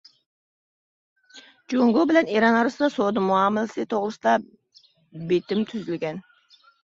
جۇڭگو 1.73 2.05
بىلەن 2.11 2.31
ئىران 2.35 2.57
ئارىسىدا 2.61 2.89
سودا 2.95 3.23
مۇئامىلىسى 3.27 3.85
توغرىسىدا 3.93 4.33
بېتىم 5.33 5.63
تۈزۈلگەن. 5.73 6.19